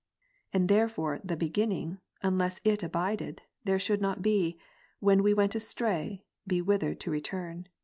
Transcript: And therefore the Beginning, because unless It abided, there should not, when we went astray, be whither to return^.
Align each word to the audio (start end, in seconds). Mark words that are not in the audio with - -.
And 0.51 0.67
therefore 0.67 1.19
the 1.23 1.37
Beginning, 1.37 1.91
because 2.15 2.27
unless 2.33 2.61
It 2.63 2.81
abided, 2.81 3.43
there 3.65 3.77
should 3.77 4.01
not, 4.01 4.25
when 4.99 5.21
we 5.21 5.31
went 5.31 5.53
astray, 5.53 6.23
be 6.47 6.59
whither 6.59 6.95
to 6.95 7.11
return^. 7.11 7.67